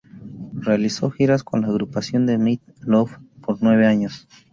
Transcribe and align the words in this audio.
Realizó 0.55 1.11
giras 1.11 1.43
con 1.43 1.61
la 1.61 1.67
agrupación 1.67 2.25
de 2.25 2.39
Meat 2.39 2.59
Loaf 2.79 3.19
por 3.39 3.59
nueve 3.61 3.85
años. 3.85 4.27